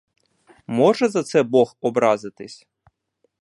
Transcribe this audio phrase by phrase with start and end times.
[0.67, 2.67] Може за це бог образитись?